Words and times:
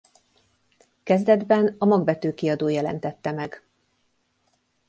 Kezdetben 1.03 1.75
a 1.77 1.85
Magvető 1.85 2.33
kiadó 2.33 2.67
jelentette 2.67 3.31
meg. 3.31 3.63